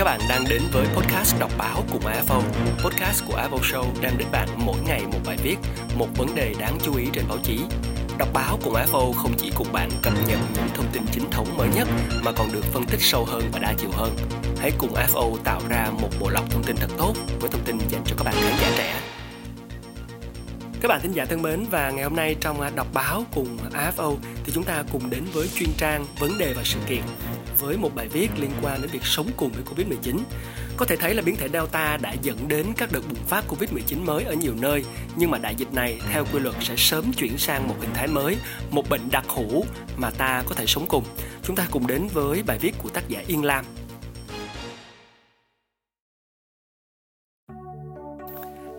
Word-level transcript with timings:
Các 0.00 0.04
bạn 0.04 0.20
đang 0.28 0.44
đến 0.50 0.62
với 0.72 0.86
podcast 0.86 1.40
đọc 1.40 1.50
báo 1.58 1.84
cùng 1.92 2.02
AFO. 2.02 2.42
Podcast 2.84 3.24
của 3.26 3.34
AFO 3.34 3.58
Show 3.58 3.84
đem 4.00 4.12
đến 4.18 4.28
bạn 4.32 4.48
mỗi 4.56 4.76
ngày 4.86 5.02
một 5.12 5.18
bài 5.26 5.36
viết, 5.42 5.56
một 5.98 6.06
vấn 6.16 6.34
đề 6.34 6.54
đáng 6.58 6.78
chú 6.82 6.96
ý 6.96 7.06
trên 7.12 7.24
báo 7.28 7.38
chí. 7.42 7.60
Đọc 8.18 8.28
báo 8.32 8.58
cùng 8.64 8.74
AFO 8.74 9.12
không 9.12 9.32
chỉ 9.38 9.52
cùng 9.56 9.72
bạn 9.72 9.90
cập 10.02 10.12
nhật 10.28 10.38
những 10.54 10.68
thông 10.74 10.86
tin 10.92 11.02
chính 11.12 11.30
thống 11.30 11.56
mới 11.56 11.68
nhất 11.74 11.88
mà 12.24 12.32
còn 12.32 12.52
được 12.52 12.64
phân 12.64 12.84
tích 12.84 13.00
sâu 13.00 13.24
hơn 13.24 13.42
và 13.52 13.58
đa 13.58 13.74
chiều 13.78 13.90
hơn. 13.92 14.16
Hãy 14.58 14.70
cùng 14.78 14.94
AFO 14.94 15.36
tạo 15.44 15.60
ra 15.68 15.90
một 16.00 16.10
bộ 16.20 16.28
lọc 16.30 16.50
thông 16.50 16.62
tin 16.62 16.76
thật 16.76 16.90
tốt 16.98 17.14
với 17.40 17.50
thông 17.50 17.64
tin 17.64 17.78
dành 17.88 18.02
cho 18.04 18.16
các 18.18 18.24
bạn 18.24 18.34
khán 18.34 18.52
giả 18.60 18.70
trẻ. 18.76 19.09
Các 20.80 20.88
bạn 20.88 21.00
thính 21.00 21.12
giả 21.12 21.24
thân 21.24 21.42
mến 21.42 21.64
và 21.70 21.90
ngày 21.90 22.04
hôm 22.04 22.16
nay 22.16 22.36
trong 22.40 22.60
à, 22.60 22.70
đọc 22.74 22.86
báo 22.94 23.24
cùng 23.34 23.58
AFO 23.72 24.16
thì 24.44 24.52
chúng 24.52 24.64
ta 24.64 24.84
cùng 24.92 25.10
đến 25.10 25.24
với 25.32 25.48
chuyên 25.48 25.68
trang 25.76 26.06
vấn 26.18 26.38
đề 26.38 26.52
và 26.52 26.62
sự 26.64 26.78
kiện 26.88 27.02
với 27.58 27.76
một 27.76 27.94
bài 27.94 28.08
viết 28.08 28.28
liên 28.38 28.50
quan 28.62 28.82
đến 28.82 28.90
việc 28.90 29.04
sống 29.04 29.26
cùng 29.36 29.50
với 29.52 29.62
Covid-19. 29.64 30.18
Có 30.76 30.86
thể 30.86 30.96
thấy 30.96 31.14
là 31.14 31.22
biến 31.22 31.36
thể 31.36 31.48
Delta 31.48 31.96
đã 31.96 32.14
dẫn 32.22 32.48
đến 32.48 32.66
các 32.76 32.92
đợt 32.92 33.00
bùng 33.08 33.24
phát 33.26 33.44
Covid-19 33.48 34.04
mới 34.04 34.24
ở 34.24 34.34
nhiều 34.34 34.54
nơi, 34.60 34.84
nhưng 35.16 35.30
mà 35.30 35.38
đại 35.38 35.54
dịch 35.54 35.72
này 35.72 36.00
theo 36.10 36.24
quy 36.32 36.40
luật 36.40 36.54
sẽ 36.60 36.74
sớm 36.76 37.12
chuyển 37.12 37.38
sang 37.38 37.68
một 37.68 37.76
hình 37.80 37.94
thái 37.94 38.08
mới, 38.08 38.36
một 38.70 38.88
bệnh 38.90 39.10
đặc 39.10 39.24
hữu 39.28 39.64
mà 39.96 40.10
ta 40.10 40.42
có 40.46 40.54
thể 40.54 40.66
sống 40.66 40.86
cùng. 40.88 41.04
Chúng 41.42 41.56
ta 41.56 41.66
cùng 41.70 41.86
đến 41.86 42.08
với 42.12 42.42
bài 42.42 42.58
viết 42.58 42.74
của 42.82 42.88
tác 42.88 43.08
giả 43.08 43.22
Yên 43.26 43.44
Lam. 43.44 43.64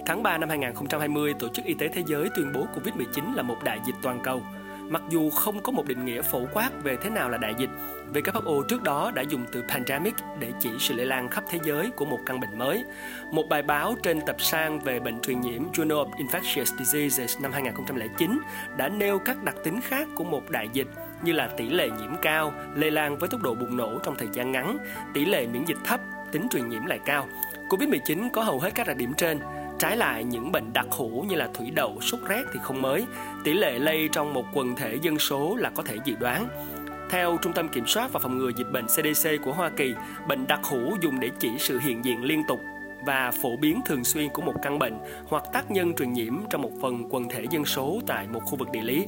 Tháng 0.05 0.23
3 0.23 0.37
năm 0.37 0.49
2020, 0.49 1.33
Tổ 1.39 1.47
chức 1.47 1.65
Y 1.65 1.73
tế 1.73 1.87
Thế 1.87 2.03
giới 2.07 2.29
tuyên 2.35 2.51
bố 2.53 2.65
Covid-19 2.75 3.35
là 3.35 3.43
một 3.43 3.57
đại 3.63 3.79
dịch 3.85 3.95
toàn 4.01 4.19
cầu– 4.23 4.41
Mặc 4.91 5.01
dù 5.09 5.29
không 5.29 5.59
có 5.63 5.71
một 5.71 5.87
định 5.87 6.05
nghĩa 6.05 6.21
phổ 6.21 6.45
quát 6.53 6.69
về 6.83 6.97
thế 7.01 7.09
nào 7.09 7.29
là 7.29 7.37
đại 7.37 7.53
dịch, 7.57 7.69
WHO 8.13 8.63
trước 8.63 8.83
đó 8.83 9.11
đã 9.15 9.21
dùng 9.21 9.45
từ 9.51 9.63
pandemic 9.69 10.13
để 10.39 10.51
chỉ 10.59 10.69
sự 10.79 10.93
lây 10.93 11.05
lan 11.05 11.29
khắp 11.29 11.43
thế 11.49 11.59
giới 11.63 11.89
của 11.89 12.05
một 12.05 12.19
căn 12.25 12.39
bệnh 12.39 12.57
mới. 12.57 12.83
Một 13.31 13.43
bài 13.49 13.61
báo 13.61 13.95
trên 14.03 14.19
tập 14.25 14.35
san 14.39 14.79
về 14.79 14.99
bệnh 14.99 15.21
truyền 15.21 15.41
nhiễm 15.41 15.63
Journal 15.73 16.05
of 16.05 16.11
Infectious 16.11 16.83
Diseases 16.83 17.39
năm 17.41 17.51
2009 17.51 18.39
đã 18.77 18.89
nêu 18.89 19.19
các 19.19 19.43
đặc 19.43 19.55
tính 19.63 19.81
khác 19.81 20.07
của 20.15 20.23
một 20.23 20.49
đại 20.49 20.69
dịch 20.73 20.87
như 21.23 21.31
là 21.31 21.47
tỷ 21.57 21.69
lệ 21.69 21.89
nhiễm 21.89 22.15
cao, 22.21 22.53
lây 22.75 22.91
lan 22.91 23.17
với 23.17 23.29
tốc 23.29 23.41
độ 23.41 23.55
bùng 23.55 23.77
nổ 23.77 23.99
trong 24.03 24.15
thời 24.17 24.29
gian 24.33 24.51
ngắn, 24.51 24.77
tỷ 25.13 25.25
lệ 25.25 25.47
miễn 25.47 25.65
dịch 25.65 25.79
thấp, 25.83 25.99
tính 26.31 26.47
truyền 26.51 26.69
nhiễm 26.69 26.85
lại 26.85 26.99
cao. 27.05 27.27
Covid-19 27.69 28.29
có 28.29 28.43
hầu 28.43 28.59
hết 28.59 28.71
các 28.75 28.87
đặc 28.87 28.97
điểm 28.97 29.13
trên, 29.13 29.39
Trái 29.81 29.97
lại, 29.97 30.23
những 30.23 30.51
bệnh 30.51 30.73
đặc 30.73 30.85
hữu 30.97 31.23
như 31.23 31.35
là 31.35 31.49
thủy 31.53 31.71
đậu, 31.71 32.01
sốt 32.01 32.19
rét 32.27 32.43
thì 32.53 32.59
không 32.63 32.81
mới. 32.81 33.05
Tỷ 33.43 33.53
lệ 33.53 33.79
lây 33.79 34.09
trong 34.11 34.33
một 34.33 34.45
quần 34.53 34.75
thể 34.75 34.97
dân 35.01 35.19
số 35.19 35.55
là 35.55 35.69
có 35.69 35.83
thể 35.83 35.97
dự 36.05 36.15
đoán. 36.19 36.47
Theo 37.09 37.37
Trung 37.41 37.53
tâm 37.53 37.69
Kiểm 37.69 37.87
soát 37.87 38.13
và 38.13 38.19
Phòng 38.19 38.37
ngừa 38.37 38.51
Dịch 38.57 38.71
bệnh 38.71 38.85
CDC 38.87 39.29
của 39.45 39.53
Hoa 39.53 39.69
Kỳ, 39.69 39.93
bệnh 40.27 40.47
đặc 40.47 40.59
hữu 40.63 40.97
dùng 41.01 41.19
để 41.19 41.29
chỉ 41.39 41.49
sự 41.59 41.79
hiện 41.79 42.05
diện 42.05 42.23
liên 42.23 42.43
tục 42.47 42.59
và 43.05 43.31
phổ 43.31 43.57
biến 43.57 43.81
thường 43.85 44.03
xuyên 44.03 44.29
của 44.29 44.41
một 44.41 44.53
căn 44.61 44.79
bệnh 44.79 44.97
hoặc 45.27 45.43
tác 45.53 45.71
nhân 45.71 45.93
truyền 45.93 46.13
nhiễm 46.13 46.33
trong 46.49 46.61
một 46.61 46.71
phần 46.81 47.03
quần 47.09 47.29
thể 47.29 47.45
dân 47.51 47.65
số 47.65 47.99
tại 48.07 48.27
một 48.27 48.41
khu 48.45 48.57
vực 48.57 48.71
địa 48.71 48.81
lý. 48.81 49.07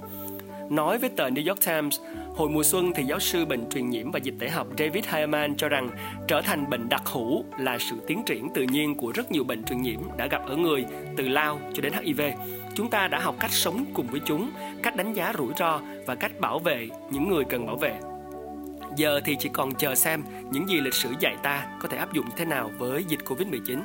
Nói 0.74 0.98
với 0.98 1.10
tờ 1.10 1.30
New 1.30 1.48
York 1.48 1.66
Times, 1.66 2.00
hồi 2.36 2.50
mùa 2.50 2.64
xuân 2.64 2.92
thì 2.96 3.04
giáo 3.04 3.20
sư 3.20 3.46
bệnh 3.46 3.70
truyền 3.70 3.90
nhiễm 3.90 4.12
và 4.12 4.20
dịch 4.20 4.34
tễ 4.40 4.50
học 4.50 4.68
David 4.78 5.06
Hyman 5.06 5.56
cho 5.56 5.70
rằng 5.70 5.90
trở 6.28 6.42
thành 6.42 6.70
bệnh 6.70 6.90
đặc 6.90 7.02
hữu 7.06 7.46
là 7.58 7.78
sự 7.80 7.96
tiến 8.08 8.24
triển 8.26 8.50
tự 8.54 8.64
nhiên 8.64 8.98
của 8.98 9.12
rất 9.12 9.32
nhiều 9.32 9.44
bệnh 9.44 9.64
truyền 9.64 9.82
nhiễm 9.82 10.00
đã 10.18 10.28
gặp 10.28 10.42
ở 10.46 10.56
người 10.56 10.86
từ 11.18 11.28
lao 11.28 11.60
cho 11.74 11.82
đến 11.82 11.94
HIV. 11.94 12.22
Chúng 12.76 12.90
ta 12.90 13.08
đã 13.08 13.20
học 13.20 13.36
cách 13.40 13.52
sống 13.52 13.86
cùng 13.94 14.08
với 14.08 14.22
chúng, 14.26 14.52
cách 14.84 14.96
đánh 14.96 15.14
giá 15.14 15.34
rủi 15.38 15.54
ro 15.58 15.82
và 16.06 16.16
cách 16.16 16.40
bảo 16.40 16.60
vệ 16.60 16.90
những 17.12 17.30
người 17.30 17.44
cần 17.50 17.66
bảo 17.66 17.76
vệ. 17.76 17.94
Giờ 18.96 19.22
thì 19.26 19.36
chỉ 19.40 19.50
còn 19.54 19.76
chờ 19.76 19.96
xem 19.96 20.24
những 20.52 20.70
gì 20.70 20.82
lịch 20.82 20.94
sử 20.94 21.10
dạy 21.20 21.36
ta 21.44 21.68
có 21.82 21.88
thể 21.88 21.98
áp 21.98 22.14
dụng 22.14 22.26
thế 22.38 22.46
nào 22.46 22.72
với 22.78 23.04
dịch 23.08 23.20
Covid-19. 23.26 23.80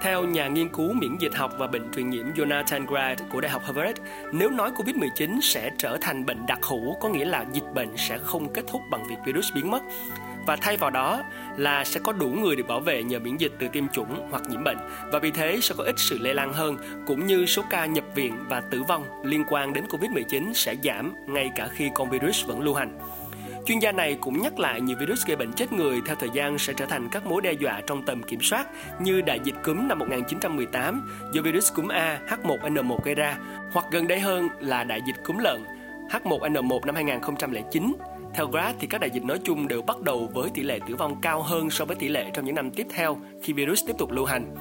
Theo 0.00 0.24
nhà 0.24 0.48
nghiên 0.48 0.68
cứu 0.68 0.92
miễn 0.92 1.16
dịch 1.18 1.34
học 1.34 1.52
và 1.58 1.66
bệnh 1.66 1.92
truyền 1.92 2.10
nhiễm 2.10 2.26
Jonathan 2.34 2.86
Grant 2.86 3.18
của 3.32 3.40
Đại 3.40 3.50
học 3.50 3.62
Harvard, 3.64 4.00
nếu 4.32 4.50
nói 4.50 4.70
COVID-19 4.70 5.40
sẽ 5.40 5.70
trở 5.78 5.98
thành 6.00 6.26
bệnh 6.26 6.46
đặc 6.46 6.58
hữu 6.62 6.94
có 7.00 7.08
nghĩa 7.08 7.24
là 7.24 7.44
dịch 7.52 7.64
bệnh 7.74 7.96
sẽ 7.96 8.18
không 8.18 8.52
kết 8.52 8.62
thúc 8.66 8.80
bằng 8.90 9.04
việc 9.08 9.16
virus 9.26 9.46
biến 9.54 9.70
mất 9.70 9.82
và 10.46 10.56
thay 10.56 10.76
vào 10.76 10.90
đó 10.90 11.22
là 11.56 11.84
sẽ 11.84 12.00
có 12.04 12.12
đủ 12.12 12.28
người 12.28 12.56
được 12.56 12.68
bảo 12.68 12.80
vệ 12.80 13.02
nhờ 13.02 13.18
miễn 13.18 13.36
dịch 13.36 13.52
từ 13.58 13.68
tiêm 13.68 13.88
chủng 13.88 14.28
hoặc 14.30 14.42
nhiễm 14.48 14.64
bệnh 14.64 14.78
và 15.12 15.18
vì 15.18 15.30
thế 15.30 15.58
sẽ 15.62 15.74
có 15.78 15.84
ít 15.84 15.94
sự 15.98 16.18
lây 16.18 16.34
lan 16.34 16.52
hơn 16.52 16.76
cũng 17.06 17.26
như 17.26 17.46
số 17.46 17.62
ca 17.70 17.86
nhập 17.86 18.04
viện 18.14 18.36
và 18.48 18.60
tử 18.60 18.82
vong 18.82 19.04
liên 19.24 19.44
quan 19.48 19.72
đến 19.72 19.84
Covid-19 19.86 20.52
sẽ 20.52 20.74
giảm 20.84 21.14
ngay 21.26 21.50
cả 21.56 21.68
khi 21.72 21.90
con 21.94 22.10
virus 22.10 22.46
vẫn 22.46 22.60
lưu 22.60 22.74
hành. 22.74 22.98
Chuyên 23.70 23.78
gia 23.78 23.92
này 23.92 24.16
cũng 24.20 24.42
nhắc 24.42 24.58
lại 24.58 24.80
nhiều 24.80 24.96
virus 25.00 25.26
gây 25.26 25.36
bệnh 25.36 25.52
chết 25.52 25.72
người 25.72 26.00
theo 26.06 26.16
thời 26.16 26.28
gian 26.34 26.58
sẽ 26.58 26.72
trở 26.72 26.86
thành 26.86 27.08
các 27.12 27.26
mối 27.26 27.42
đe 27.42 27.52
dọa 27.52 27.80
trong 27.86 28.02
tầm 28.02 28.22
kiểm 28.22 28.40
soát, 28.42 28.66
như 29.00 29.20
đại 29.20 29.40
dịch 29.44 29.54
cúm 29.64 29.88
năm 29.88 29.98
1918 29.98 31.08
do 31.34 31.42
virus 31.42 31.72
cúm 31.74 31.88
A 31.88 32.20
H1N1 32.28 32.98
gây 33.04 33.14
ra, 33.14 33.38
hoặc 33.72 33.86
gần 33.90 34.08
đây 34.08 34.20
hơn 34.20 34.48
là 34.60 34.84
đại 34.84 35.00
dịch 35.06 35.24
cúm 35.24 35.38
lợn 35.38 35.60
H1N1 36.10 36.80
năm 36.86 36.94
2009 36.94 37.92
theo 38.34 38.46
Grad 38.46 38.74
thì 38.80 38.86
các 38.86 39.00
đại 39.00 39.10
dịch 39.10 39.24
nói 39.24 39.38
chung 39.44 39.68
đều 39.68 39.82
bắt 39.82 40.00
đầu 40.00 40.30
với 40.34 40.50
tỷ 40.54 40.62
lệ 40.62 40.78
tử 40.88 40.96
vong 40.96 41.20
cao 41.20 41.42
hơn 41.42 41.70
so 41.70 41.84
với 41.84 41.96
tỷ 41.96 42.08
lệ 42.08 42.30
trong 42.34 42.44
những 42.44 42.54
năm 42.54 42.70
tiếp 42.70 42.86
theo 42.90 43.18
khi 43.42 43.52
virus 43.52 43.86
tiếp 43.86 43.94
tục 43.98 44.10
lưu 44.10 44.24
hành. 44.24 44.54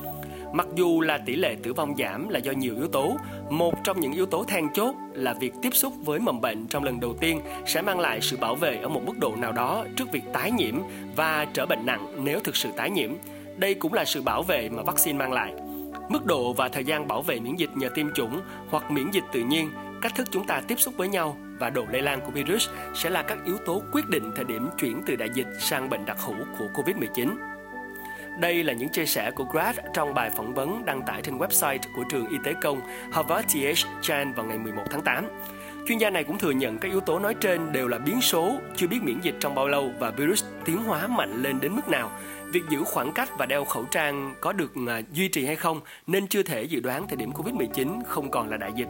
Mặc 0.54 0.68
dù 0.76 1.02
là 1.02 1.18
tỷ 1.18 1.36
lệ 1.36 1.56
tử 1.64 1.74
vong 1.74 1.96
giảm 1.98 2.30
là 2.30 2.40
do 2.40 2.52
nhiều 2.52 2.76
yếu 2.76 2.88
tố, 2.88 3.18
một 3.50 3.74
trong 3.84 4.00
những 4.00 4.14
yếu 4.14 4.26
tố 4.26 4.44
then 4.44 4.68
chốt 4.74 4.96
là 5.14 5.34
việc 5.34 5.54
tiếp 5.62 5.70
xúc 5.74 5.94
với 6.06 6.20
mầm 6.20 6.42
bệnh 6.42 6.68
trong 6.68 6.84
lần 6.84 7.00
đầu 7.00 7.14
tiên 7.20 7.42
sẽ 7.66 7.82
mang 7.82 8.00
lại 8.00 8.22
sự 8.22 8.38
bảo 8.38 8.56
vệ 8.56 8.78
ở 8.78 8.90
một 8.90 9.02
mức 9.06 9.18
độ 9.18 9.36
nào 9.36 9.52
đó 9.52 9.86
trước 9.96 10.12
việc 10.12 10.24
tái 10.34 10.52
nhiễm 10.52 10.76
và 11.16 11.46
trở 11.54 11.66
bệnh 11.66 11.86
nặng 11.86 12.24
nếu 12.24 12.40
thực 12.40 12.56
sự 12.56 12.70
tái 12.78 12.90
nhiễm. 12.90 13.12
Đây 13.58 13.74
cũng 13.74 13.94
là 13.94 14.06
sự 14.06 14.22
bảo 14.22 14.44
vệ 14.44 14.70
mà 14.70 14.84
vaccine 14.84 15.18
mang 15.18 15.34
lại. 15.34 15.54
Mức 16.10 16.26
độ 16.26 16.54
và 16.54 16.70
thời 16.70 16.84
gian 16.84 17.08
bảo 17.08 17.22
vệ 17.22 17.40
miễn 17.40 17.56
dịch 17.56 17.70
nhờ 17.76 17.90
tiêm 17.96 18.08
chủng 18.16 18.42
hoặc 18.70 18.92
miễn 18.92 19.12
dịch 19.12 19.24
tự 19.32 19.40
nhiên, 19.40 19.70
cách 20.02 20.16
thức 20.16 20.28
chúng 20.32 20.48
ta 20.48 20.62
tiếp 20.68 20.80
xúc 20.80 20.94
với 20.98 21.08
nhau 21.08 21.38
và 21.60 21.70
độ 21.70 21.86
lây 21.92 22.02
lan 22.02 22.20
của 22.26 22.32
virus 22.32 22.70
sẽ 22.96 23.10
là 23.10 23.24
các 23.24 23.38
yếu 23.46 23.58
tố 23.66 23.82
quyết 23.92 24.10
định 24.10 24.32
thời 24.36 24.46
điểm 24.46 24.70
chuyển 24.80 25.02
từ 25.06 25.16
đại 25.16 25.30
dịch 25.34 25.48
sang 25.60 25.90
bệnh 25.90 26.06
đặc 26.06 26.18
hữu 26.20 26.36
của 26.60 26.66
COVID-19. 26.74 27.59
Đây 28.40 28.64
là 28.64 28.74
những 28.74 28.90
chia 28.90 29.06
sẻ 29.06 29.32
của 29.32 29.44
Grad 29.44 29.76
trong 29.94 30.14
bài 30.14 30.30
phỏng 30.30 30.54
vấn 30.54 30.86
đăng 30.86 31.02
tải 31.02 31.22
trên 31.22 31.38
website 31.38 31.78
của 31.96 32.04
trường 32.10 32.30
y 32.30 32.38
tế 32.44 32.54
công 32.62 32.82
Harvard 33.12 33.48
TH 33.48 33.88
Chan 34.02 34.34
vào 34.34 34.46
ngày 34.46 34.58
11 34.58 34.84
tháng 34.92 35.02
8. 35.02 35.26
Chuyên 35.88 35.98
gia 35.98 36.10
này 36.10 36.24
cũng 36.24 36.38
thừa 36.38 36.52
nhận 36.52 36.78
các 36.78 36.92
yếu 36.92 37.00
tố 37.00 37.20
nói 37.20 37.36
trên 37.42 37.72
đều 37.72 37.88
là 37.88 37.98
biến 37.98 38.22
số, 38.22 38.56
chưa 38.76 38.88
biết 38.88 39.04
miễn 39.04 39.20
dịch 39.22 39.36
trong 39.40 39.56
bao 39.56 39.68
lâu 39.68 39.92
và 40.00 40.12
virus 40.12 40.44
tiến 40.66 40.78
hóa 40.78 41.08
mạnh 41.08 41.44
lên 41.44 41.60
đến 41.60 41.76
mức 41.76 41.90
nào. 41.90 42.12
Việc 42.46 42.64
giữ 42.70 42.84
khoảng 42.84 43.12
cách 43.14 43.30
và 43.38 43.46
đeo 43.46 43.66
khẩu 43.66 43.86
trang 43.92 44.36
có 44.42 44.54
được 44.54 44.72
à, 44.88 45.02
duy 45.12 45.28
trì 45.28 45.46
hay 45.46 45.56
không 45.56 45.82
nên 46.08 46.28
chưa 46.28 46.44
thể 46.44 46.64
dự 46.64 46.80
đoán 46.80 47.08
thời 47.08 47.18
điểm 47.18 47.32
Covid-19 47.32 48.02
không 48.08 48.32
còn 48.32 48.50
là 48.50 48.58
đại 48.58 48.72
dịch. 48.76 48.88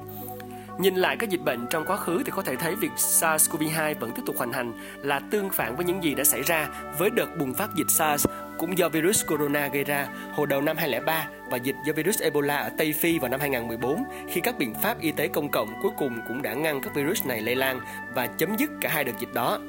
Nhìn 0.80 0.96
lại 0.96 1.18
các 1.20 1.30
dịch 1.30 1.42
bệnh 1.42 1.68
trong 1.70 1.86
quá 1.86 1.98
khứ 1.98 2.24
thì 2.26 2.32
có 2.32 2.42
thể 2.42 2.56
thấy 2.56 2.76
việc 2.76 2.92
SARS-CoV-2 2.98 3.96
vẫn 4.00 4.12
tiếp 4.12 4.22
tục 4.26 4.38
hoành 4.38 4.54
hành 4.54 4.74
là 5.04 5.20
tương 5.32 5.50
phản 5.50 5.76
với 5.76 5.86
những 5.86 6.04
gì 6.04 6.16
đã 6.16 6.24
xảy 6.24 6.42
ra 6.42 6.70
với 6.98 7.10
đợt 7.10 7.38
bùng 7.40 7.54
phát 7.54 7.70
dịch 7.76 7.90
SARS 7.90 8.28
cũng 8.58 8.78
do 8.78 8.90
virus 8.90 9.26
corona 9.28 9.68
gây 9.68 9.84
ra 9.84 10.08
hồi 10.34 10.48
đầu 10.48 10.62
năm 10.62 10.78
2003 10.78 11.28
và 11.52 11.58
dịch 11.58 11.76
do 11.86 11.94
virus 11.94 12.22
Ebola 12.22 12.58
ở 12.58 12.70
Tây 12.78 12.94
Phi 12.94 13.20
vào 13.20 13.30
năm 13.30 13.40
2014 13.40 14.04
khi 14.30 14.42
các 14.42 14.58
biện 14.58 14.74
pháp 14.74 15.00
y 15.00 15.12
tế 15.12 15.28
công 15.28 15.52
cộng 15.52 15.74
cuối 15.82 15.92
cùng 15.98 16.20
cũng 16.28 16.42
đã 16.42 16.54
ngăn 16.54 16.82
các 16.82 16.96
virus 16.96 17.26
này 17.26 17.42
lây 17.42 17.56
lan 17.56 17.80
và 18.14 18.28
chấm 18.28 18.58
dứt 18.58 18.70
cả 18.82 18.90
hai 18.90 19.04
đợt 19.04 19.20
dịch 19.20 19.34
đó. 19.34 19.60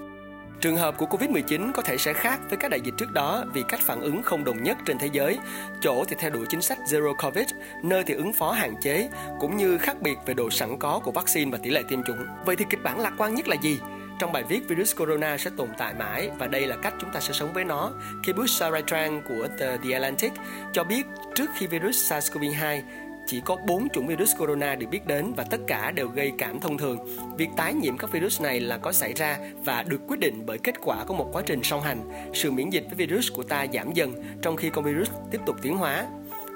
Trường 0.61 0.77
hợp 0.77 0.99
của 0.99 1.07
Covid-19 1.07 1.73
có 1.73 1.83
thể 1.83 1.99
sẽ 1.99 2.13
khác 2.13 2.41
với 2.49 2.59
các 2.59 2.71
đại 2.71 2.81
dịch 2.81 2.95
trước 2.97 3.13
đó 3.13 3.45
vì 3.53 3.63
cách 3.69 3.81
phản 3.81 4.01
ứng 4.01 4.23
không 4.23 4.45
đồng 4.45 4.63
nhất 4.63 4.77
trên 4.87 4.99
thế 4.99 5.09
giới. 5.13 5.39
Chỗ 5.81 6.05
thì 6.09 6.17
theo 6.19 6.31
đuổi 6.31 6.47
chính 6.49 6.63
sách 6.63 6.79
Zero 6.87 7.15
Covid, 7.15 7.47
nơi 7.83 8.05
thì 8.07 8.15
ứng 8.15 8.33
phó 8.33 8.53
hạn 8.53 8.75
chế, 8.81 9.09
cũng 9.41 9.57
như 9.57 9.79
khác 9.79 10.03
biệt 10.03 10.17
về 10.27 10.35
độ 10.35 10.51
sẵn 10.51 10.79
có 10.79 11.01
của 11.05 11.13
vaccine 11.13 11.51
và 11.51 11.59
tỷ 11.63 11.71
lệ 11.71 11.83
tiêm 11.89 12.03
chủng. 12.03 12.27
Vậy 12.45 12.57
thì 12.57 12.65
kịch 12.71 12.83
bản 12.83 13.01
lạc 13.01 13.13
quan 13.19 13.35
nhất 13.35 13.49
là 13.49 13.57
gì? 13.63 13.81
Trong 14.19 14.33
bài 14.33 14.43
viết 14.49 14.69
virus 14.69 14.97
corona 14.97 15.39
sẽ 15.39 15.51
tồn 15.57 15.69
tại 15.79 15.95
mãi 15.95 16.31
và 16.39 16.47
đây 16.47 16.67
là 16.67 16.77
cách 16.77 16.95
chúng 17.01 17.13
ta 17.13 17.21
sẽ 17.21 17.33
sống 17.33 17.53
với 17.53 17.65
nó. 17.65 17.93
Kibush 18.27 18.51
Saratran 18.51 19.23
của 19.29 19.49
The 19.59 19.93
Atlantic 19.93 20.33
cho 20.73 20.85
biết 20.85 21.07
trước 21.35 21.51
khi 21.57 21.67
virus 21.67 22.13
SARS-CoV-2 22.13 22.83
chỉ 23.31 23.41
có 23.41 23.57
4 23.67 23.89
chủng 23.89 24.07
virus 24.07 24.37
corona 24.39 24.75
được 24.75 24.87
biết 24.91 25.07
đến 25.07 25.33
và 25.37 25.45
tất 25.45 25.61
cả 25.67 25.91
đều 25.91 26.09
gây 26.09 26.33
cảm 26.39 26.61
thông 26.61 26.79
thường. 26.79 26.99
Việc 27.37 27.49
tái 27.57 27.75
nhiễm 27.75 27.99
các 27.99 28.13
virus 28.13 28.41
này 28.41 28.61
là 28.61 28.79
có 28.79 28.93
xảy 28.93 29.13
ra 29.13 29.39
và 29.65 29.83
được 29.83 30.01
quyết 30.09 30.21
định 30.21 30.43
bởi 30.47 30.59
kết 30.59 30.75
quả 30.81 31.05
của 31.05 31.15
một 31.15 31.29
quá 31.33 31.43
trình 31.47 31.63
song 31.63 31.83
hành. 31.83 32.01
Sự 32.35 32.51
miễn 32.51 32.71
dịch 32.71 32.85
với 32.87 33.07
virus 33.07 33.33
của 33.33 33.43
ta 33.43 33.67
giảm 33.73 33.93
dần 33.93 34.13
trong 34.43 34.57
khi 34.57 34.71
con 34.71 34.85
virus 34.85 35.11
tiếp 35.31 35.41
tục 35.47 35.57
tiến 35.63 35.77
hóa. 35.77 36.07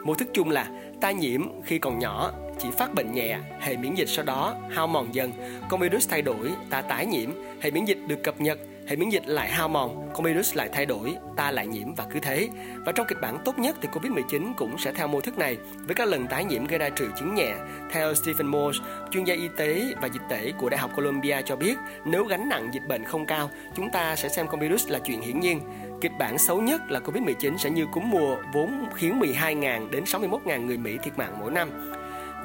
Mô 0.05 0.15
thức 0.15 0.29
chung 0.33 0.51
là 0.51 0.69
ta 1.01 1.11
nhiễm 1.11 1.63
khi 1.65 1.79
còn 1.79 1.99
nhỏ 1.99 2.33
chỉ 2.59 2.69
phát 2.79 2.95
bệnh 2.95 3.13
nhẹ, 3.13 3.39
hệ 3.61 3.77
miễn 3.77 3.95
dịch 3.95 4.09
sau 4.09 4.25
đó 4.25 4.57
hao 4.71 4.87
mòn 4.87 5.15
dần, 5.15 5.33
con 5.69 5.81
virus 5.81 6.09
thay 6.09 6.23
đổi, 6.23 6.51
ta 6.71 6.83
tái 6.83 7.07
nhiễm, 7.07 7.31
hệ 7.61 7.71
miễn 7.71 7.85
dịch 7.85 7.99
được 8.07 8.23
cập 8.23 8.41
nhật, 8.41 8.59
hệ 8.87 8.97
miễn 8.97 9.09
dịch 9.09 9.27
lại 9.27 9.49
hao 9.49 9.69
mòn, 9.69 10.11
con 10.15 10.25
virus 10.25 10.57
lại 10.57 10.69
thay 10.73 10.87
đổi, 10.87 11.15
ta 11.37 11.51
lại 11.51 11.67
nhiễm 11.67 11.95
và 11.95 12.05
cứ 12.11 12.21
thế. 12.21 12.49
Và 12.87 12.93
trong 12.93 13.07
kịch 13.07 13.21
bản 13.21 13.39
tốt 13.45 13.59
nhất 13.59 13.77
thì 13.83 13.89
Covid-19 13.93 14.53
cũng 14.57 14.79
sẽ 14.79 14.93
theo 14.93 15.09
mô 15.09 15.21
thức 15.21 15.39
này 15.39 15.57
với 15.87 15.95
các 15.95 16.09
lần 16.09 16.27
tái 16.27 16.45
nhiễm 16.45 16.67
gây 16.67 16.79
ra 16.79 16.91
triệu 16.97 17.09
chứng 17.19 17.35
nhẹ. 17.35 17.55
Theo 17.91 18.15
Stephen 18.15 18.47
Morse, 18.47 18.85
chuyên 19.11 19.25
gia 19.25 19.35
y 19.35 19.49
tế 19.57 19.95
và 20.01 20.09
dịch 20.09 20.23
tễ 20.29 20.53
của 20.59 20.69
Đại 20.69 20.81
học 20.81 20.91
Columbia 20.97 21.43
cho 21.45 21.57
biết 21.57 21.75
nếu 22.05 22.25
gánh 22.25 22.49
nặng 22.49 22.71
dịch 22.73 22.87
bệnh 22.89 23.05
không 23.05 23.27
cao, 23.27 23.51
chúng 23.77 23.91
ta 23.91 24.17
sẽ 24.17 24.29
xem 24.29 24.47
con 24.49 24.61
virus 24.61 24.89
là 24.89 24.99
chuyện 24.99 25.21
hiển 25.21 25.41
nhiên. 25.41 25.61
Kịch 26.01 26.13
bản 26.19 26.39
xấu 26.39 26.61
nhất 26.61 26.81
là 26.91 27.01
Covid-19 27.01 27.57
sẽ 27.57 27.71
như 27.71 27.87
cúm 27.93 28.11
mùa 28.11 28.37
vốn 28.53 28.85
khiến 28.95 29.21
12.000 29.21 29.91
đến 29.91 30.05
61.000 30.05 30.67
người 30.67 30.79
Mỹ 30.79 30.99
thiệt 31.03 31.19
mạng 31.19 31.37
mỗi 31.41 31.51
năm. 31.51 31.71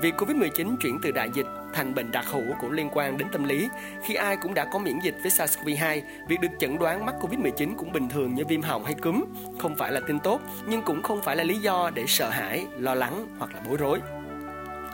Việc 0.01 0.15
Covid-19 0.17 0.77
chuyển 0.77 0.99
từ 1.01 1.11
đại 1.11 1.29
dịch 1.33 1.45
thành 1.73 1.95
bệnh 1.95 2.11
đặc 2.11 2.25
hữu 2.27 2.43
cũng 2.59 2.71
liên 2.71 2.89
quan 2.93 3.17
đến 3.17 3.27
tâm 3.31 3.43
lý. 3.43 3.69
Khi 4.03 4.15
ai 4.15 4.37
cũng 4.37 4.53
đã 4.53 4.65
có 4.65 4.79
miễn 4.79 4.99
dịch 5.03 5.15
với 5.21 5.31
SARS-CoV-2, 5.31 6.01
việc 6.27 6.39
được 6.41 6.49
chẩn 6.59 6.79
đoán 6.79 7.05
mắc 7.05 7.15
Covid-19 7.21 7.75
cũng 7.77 7.91
bình 7.91 8.09
thường 8.09 8.35
như 8.35 8.45
viêm 8.45 8.61
họng 8.61 8.85
hay 8.85 8.93
cúm. 8.93 9.23
Không 9.59 9.75
phải 9.75 9.91
là 9.91 9.99
tin 10.07 10.19
tốt, 10.19 10.41
nhưng 10.67 10.81
cũng 10.81 11.01
không 11.01 11.21
phải 11.21 11.35
là 11.35 11.43
lý 11.43 11.57
do 11.57 11.91
để 11.93 12.05
sợ 12.07 12.29
hãi, 12.29 12.65
lo 12.77 12.93
lắng 12.95 13.27
hoặc 13.39 13.53
là 13.53 13.61
bối 13.67 13.77
rối. 13.77 13.99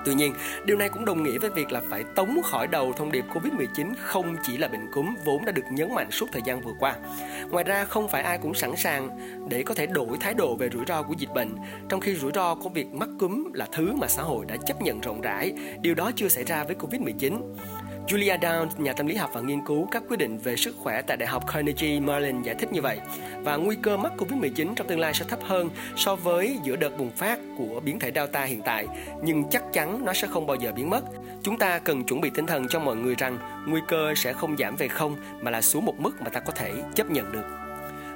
Tuy 0.05 0.13
nhiên, 0.13 0.33
điều 0.65 0.77
này 0.77 0.89
cũng 0.89 1.05
đồng 1.05 1.23
nghĩa 1.23 1.37
với 1.37 1.49
việc 1.49 1.71
là 1.71 1.81
phải 1.89 2.03
tống 2.15 2.41
khỏi 2.43 2.67
đầu 2.67 2.93
thông 2.93 3.11
điệp 3.11 3.25
Covid-19 3.33 3.93
không 3.99 4.35
chỉ 4.43 4.57
là 4.57 4.67
bệnh 4.67 4.91
cúm 4.91 5.15
vốn 5.25 5.45
đã 5.45 5.51
được 5.51 5.63
nhấn 5.71 5.95
mạnh 5.95 6.11
suốt 6.11 6.25
thời 6.31 6.41
gian 6.45 6.61
vừa 6.61 6.73
qua. 6.79 6.95
Ngoài 7.49 7.63
ra, 7.63 7.85
không 7.85 8.07
phải 8.07 8.23
ai 8.23 8.37
cũng 8.37 8.53
sẵn 8.53 8.75
sàng 8.75 9.09
để 9.49 9.63
có 9.63 9.73
thể 9.73 9.85
đổi 9.85 10.17
thái 10.19 10.33
độ 10.33 10.55
về 10.55 10.69
rủi 10.73 10.85
ro 10.87 11.03
của 11.03 11.13
dịch 11.17 11.33
bệnh, 11.33 11.55
trong 11.89 11.99
khi 11.99 12.15
rủi 12.15 12.31
ro 12.35 12.55
của 12.55 12.69
việc 12.69 12.93
mắc 12.93 13.09
cúm 13.19 13.51
là 13.53 13.67
thứ 13.71 13.95
mà 13.95 14.07
xã 14.07 14.23
hội 14.23 14.45
đã 14.45 14.57
chấp 14.57 14.81
nhận 14.81 15.01
rộng 15.01 15.21
rãi, 15.21 15.53
điều 15.81 15.95
đó 15.95 16.11
chưa 16.15 16.27
xảy 16.27 16.43
ra 16.43 16.63
với 16.63 16.75
Covid-19. 16.75 17.41
Julia 18.07 18.37
Downs, 18.39 18.67
nhà 18.77 18.93
tâm 18.93 19.07
lý 19.07 19.15
học 19.15 19.29
và 19.33 19.41
nghiên 19.41 19.65
cứu 19.65 19.87
các 19.91 20.03
quyết 20.09 20.17
định 20.17 20.37
về 20.37 20.55
sức 20.55 20.75
khỏe 20.77 21.01
tại 21.01 21.17
Đại 21.17 21.27
học 21.27 21.43
Carnegie 21.53 21.99
Mellon 21.99 22.41
giải 22.43 22.55
thích 22.55 22.73
như 22.73 22.81
vậy. 22.81 22.99
Và 23.43 23.55
nguy 23.55 23.75
cơ 23.81 23.97
mắc 23.97 24.11
Covid-19 24.17 24.75
trong 24.75 24.87
tương 24.87 24.99
lai 24.99 25.13
sẽ 25.13 25.25
thấp 25.29 25.39
hơn 25.43 25.69
so 25.95 26.15
với 26.15 26.59
giữa 26.63 26.75
đợt 26.75 26.97
bùng 26.97 27.11
phát 27.11 27.39
của 27.57 27.79
biến 27.79 27.99
thể 27.99 28.11
Delta 28.15 28.43
hiện 28.43 28.61
tại, 28.61 28.87
nhưng 29.23 29.43
chắc 29.49 29.63
chắn 29.73 30.05
nó 30.05 30.13
sẽ 30.13 30.27
không 30.27 30.47
bao 30.47 30.57
giờ 30.57 30.71
biến 30.75 30.89
mất. 30.89 31.01
Chúng 31.43 31.57
ta 31.57 31.79
cần 31.79 32.03
chuẩn 32.03 32.21
bị 32.21 32.29
tinh 32.35 32.45
thần 32.45 32.67
cho 32.67 32.79
mọi 32.79 32.95
người 32.95 33.15
rằng 33.15 33.37
nguy 33.67 33.81
cơ 33.87 34.13
sẽ 34.15 34.33
không 34.33 34.57
giảm 34.57 34.75
về 34.75 34.87
không 34.87 35.15
mà 35.41 35.51
là 35.51 35.61
xuống 35.61 35.85
một 35.85 35.99
mức 35.99 36.21
mà 36.21 36.29
ta 36.29 36.39
có 36.39 36.51
thể 36.51 36.73
chấp 36.95 37.09
nhận 37.09 37.31
được. 37.31 37.64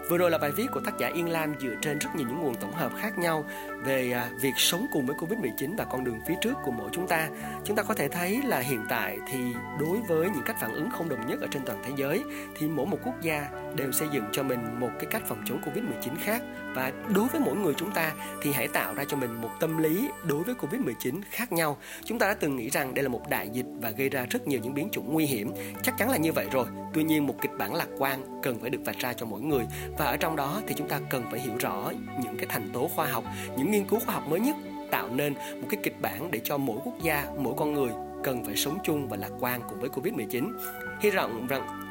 Vừa 0.10 0.18
rồi 0.18 0.32
là 0.32 0.38
bài 0.38 0.52
viết 0.52 0.68
của 0.72 0.80
tác 0.80 0.98
giả 0.98 1.08
Yên 1.08 1.30
Lam 1.30 1.54
dựa 1.60 1.76
trên 1.82 2.00
rất 2.00 2.10
nhiều 2.16 2.28
những 2.28 2.40
nguồn 2.40 2.56
tổng 2.56 2.74
hợp 2.74 2.92
khác 2.98 3.18
nhau 3.18 3.46
về 3.84 4.12
à, 4.12 4.30
việc 4.42 4.54
sống 4.58 4.86
cùng 4.92 5.06
với 5.06 5.16
Covid-19 5.16 5.76
và 5.78 5.86
con 5.86 6.04
đường 6.04 6.20
phía 6.28 6.34
trước 6.42 6.54
của 6.64 6.72
mỗi 6.72 6.90
chúng 6.94 7.08
ta. 7.08 7.30
Chúng 7.64 7.76
ta 7.76 7.84
có 7.84 7.94
thể 7.94 8.08
thấy 8.08 8.42
là 8.46 8.60
hiện 8.60 8.86
tại 8.90 9.18
thì 9.32 9.40
đối 9.80 9.98
với 10.08 10.30
những 10.30 10.44
cách 10.46 10.56
phản 10.62 10.74
ứng 10.74 10.90
không 10.90 11.10
đồng 11.10 11.28
nhất 11.28 11.42
ở 11.42 11.48
trên 11.52 11.66
toàn 11.66 11.82
thế 11.86 11.92
giới 11.96 12.24
thì 12.58 12.68
mỗi 12.68 12.86
một 12.86 12.98
quốc 13.04 13.22
gia 13.22 13.50
đều 13.76 13.92
xây 13.92 14.08
dựng 14.12 14.24
cho 14.32 14.44
mình 14.44 14.80
một 14.80 14.90
cái 15.00 15.10
cách 15.12 15.22
phòng 15.28 15.42
chống 15.46 15.62
Covid-19 15.66 16.14
khác 16.24 16.42
và 16.76 16.92
đối 17.16 17.28
với 17.28 17.42
mỗi 17.42 17.56
người 17.56 17.74
chúng 17.78 17.92
ta 17.92 18.14
thì 18.42 18.52
hãy 18.52 18.68
tạo 18.68 18.94
ra 18.94 19.04
cho 19.08 19.18
mình 19.18 19.42
một 19.42 19.50
tâm 19.60 19.78
lý 19.78 20.10
đối 20.24 20.44
với 20.44 20.56
Covid-19 20.56 21.22
khác 21.32 21.52
nhau. 21.52 21.78
Chúng 22.06 22.20
ta 22.20 22.28
đã 22.28 22.34
từng 22.34 22.56
nghĩ 22.56 22.70
rằng 22.70 22.94
đây 22.94 23.04
là 23.04 23.10
một 23.10 23.30
đại 23.30 23.50
dịch 23.50 23.66
và 23.82 23.90
gây 23.90 24.10
ra 24.10 24.26
rất 24.30 24.48
nhiều 24.48 24.60
những 24.64 24.74
biến 24.74 24.90
chủng 24.92 25.14
nguy 25.14 25.26
hiểm. 25.26 25.52
Chắc 25.84 25.98
chắn 25.98 26.10
là 26.10 26.18
như 26.18 26.32
vậy 26.32 26.48
rồi. 26.52 26.68
Tuy 26.94 27.04
nhiên 27.04 27.28
một 27.28 27.36
kịch 27.42 27.52
bản 27.58 27.76
lạc 27.76 27.88
quan 27.98 28.42
cần 28.44 28.60
phải 28.60 28.70
được 28.70 28.82
vạch 28.86 29.00
ra 29.00 29.14
cho 29.14 29.26
mỗi 29.26 29.42
người 29.42 29.66
và 29.98 30.06
ở 30.06 30.18
trong 30.18 30.36
đó 30.36 30.62
thì 30.68 30.76
chúng 30.78 30.88
ta 30.88 31.00
cần 31.10 31.24
phải 31.32 31.40
hiểu 31.40 31.54
rõ 31.60 31.92
những 32.24 32.38
cái 32.38 32.46
thành 32.50 32.70
tố 32.74 32.90
khoa 32.96 33.06
học, 33.06 33.24
những 33.58 33.72
nghiên 33.72 33.86
cứu 33.86 34.00
khoa 34.00 34.16
học 34.16 34.28
mới 34.28 34.40
nhất 34.40 34.56
tạo 34.92 35.10
nên 35.16 35.34
một 35.34 35.68
cái 35.70 35.80
kịch 35.84 36.02
bản 36.02 36.32
để 36.32 36.40
cho 36.44 36.58
mỗi 36.58 36.78
quốc 36.84 36.94
gia, 37.02 37.26
mỗi 37.38 37.54
con 37.58 37.74
người 37.74 37.92
cần 38.24 38.46
phải 38.46 38.56
sống 38.56 38.78
chung 38.84 39.10
và 39.10 39.18
lạc 39.18 39.32
quan 39.40 39.62
cùng 39.70 39.80
với 39.80 39.90
Covid-19. 39.90 40.54
Hy 41.00 41.10
vọng 41.10 41.48
rằng 41.48 41.89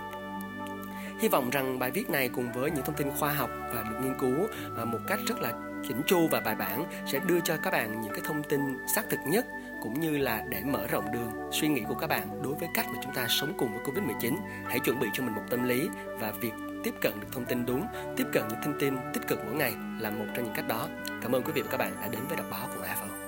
Hy 1.18 1.28
vọng 1.28 1.50
rằng 1.50 1.78
bài 1.78 1.90
viết 1.90 2.10
này 2.10 2.28
cùng 2.28 2.52
với 2.52 2.70
những 2.70 2.84
thông 2.84 2.96
tin 2.96 3.10
khoa 3.10 3.32
học 3.32 3.50
và 3.74 3.82
được 3.90 3.96
nghiên 4.02 4.18
cứu 4.18 4.46
à, 4.76 4.84
một 4.84 4.98
cách 5.06 5.20
rất 5.26 5.40
là 5.40 5.52
chỉnh 5.88 6.02
chu 6.06 6.28
và 6.30 6.40
bài 6.40 6.54
bản 6.54 6.84
sẽ 7.06 7.20
đưa 7.26 7.40
cho 7.40 7.56
các 7.62 7.70
bạn 7.70 8.00
những 8.00 8.12
cái 8.12 8.20
thông 8.24 8.42
tin 8.42 8.60
xác 8.94 9.02
thực 9.10 9.20
nhất 9.26 9.46
cũng 9.82 10.00
như 10.00 10.16
là 10.16 10.44
để 10.48 10.62
mở 10.64 10.86
rộng 10.86 11.12
đường 11.12 11.30
suy 11.52 11.68
nghĩ 11.68 11.82
của 11.88 11.94
các 11.94 12.06
bạn 12.06 12.42
đối 12.42 12.54
với 12.54 12.68
cách 12.74 12.86
mà 12.94 13.00
chúng 13.02 13.14
ta 13.14 13.26
sống 13.28 13.52
cùng 13.58 13.68
với 13.72 13.84
Covid-19. 13.84 14.36
Hãy 14.66 14.78
chuẩn 14.78 15.00
bị 15.00 15.08
cho 15.12 15.22
mình 15.22 15.34
một 15.34 15.44
tâm 15.50 15.68
lý 15.68 15.88
và 16.20 16.30
việc 16.30 16.52
tiếp 16.84 16.94
cận 17.00 17.12
được 17.20 17.26
thông 17.32 17.44
tin 17.44 17.66
đúng, 17.66 17.86
tiếp 18.16 18.26
cận 18.32 18.48
những 18.48 18.60
thông 18.64 18.78
tin 18.80 18.96
tích 19.14 19.28
cực 19.28 19.44
mỗi 19.44 19.54
ngày 19.54 19.72
là 20.00 20.10
một 20.10 20.24
trong 20.34 20.44
những 20.44 20.54
cách 20.54 20.68
đó. 20.68 20.88
Cảm 21.22 21.32
ơn 21.32 21.42
quý 21.42 21.52
vị 21.52 21.62
và 21.62 21.68
các 21.70 21.76
bạn 21.76 21.92
đã 22.00 22.08
đến 22.08 22.20
với 22.28 22.36
đọc 22.36 22.46
báo 22.50 22.68
của 22.74 22.82
AFO. 22.82 23.27